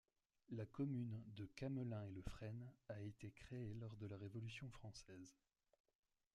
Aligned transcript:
La 0.49 0.65
commune 0.65 1.21
de 1.27 1.45
Camelin-et-le-Fresne 1.45 2.71
a 2.89 2.99
été 3.01 3.29
créée 3.29 3.75
lors 3.75 3.95
de 3.97 4.07
la 4.07 4.17
Révolution 4.17 4.67
française. 4.71 5.35